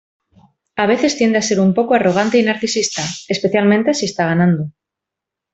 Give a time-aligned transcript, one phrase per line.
[0.77, 4.71] A veces tiende a ser un poco arrogante y narcisista, especialmente si está ganando.